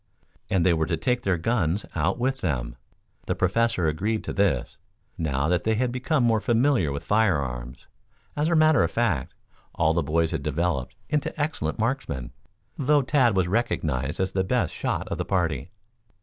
And 0.49 0.65
they 0.65 0.73
were 0.73 0.87
to 0.87 0.97
take 0.97 1.21
their 1.21 1.37
guns 1.37 1.85
out 1.93 2.17
with 2.17 2.41
them. 2.41 2.75
The 3.27 3.35
Professor 3.35 3.87
agreed 3.87 4.23
to 4.23 4.33
this, 4.33 4.79
now 5.15 5.47
that 5.47 5.63
they 5.63 5.75
had 5.75 5.91
become 5.91 6.23
more 6.23 6.41
familiar 6.41 6.91
with 6.91 7.03
firearms. 7.03 7.85
As 8.35 8.49
a 8.49 8.55
matter 8.55 8.81
of 8.83 8.89
fact, 8.89 9.35
all 9.75 9.93
the 9.93 10.01
boys 10.01 10.31
had 10.31 10.41
developed 10.41 10.95
into 11.11 11.39
excellent 11.39 11.77
marksmen, 11.77 12.31
though 12.79 13.03
Tad 13.03 13.35
was 13.37 13.47
recognized 13.47 14.19
as 14.19 14.31
the 14.31 14.43
best 14.43 14.73
shot 14.73 15.07
of 15.09 15.19
the 15.19 15.23
party. 15.23 15.69